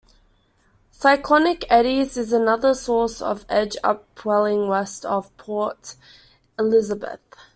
Cyclonic 0.93 1.63
eddies 1.69 2.17
is 2.17 2.33
another 2.33 2.73
source 2.73 3.21
of 3.21 3.45
edge 3.47 3.77
upwelling 3.83 4.67
west 4.67 5.05
of 5.05 5.29
Port 5.37 5.93
Elisabeth. 6.57 7.19